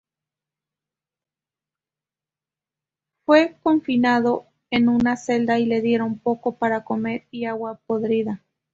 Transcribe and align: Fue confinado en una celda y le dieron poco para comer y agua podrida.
Fue 3.27 3.55
confinado 3.61 4.47
en 4.71 4.89
una 4.89 5.15
celda 5.15 5.59
y 5.59 5.67
le 5.67 5.81
dieron 5.81 6.17
poco 6.17 6.55
para 6.57 6.83
comer 6.83 7.27
y 7.29 7.45
agua 7.45 7.79
podrida. 7.85 8.43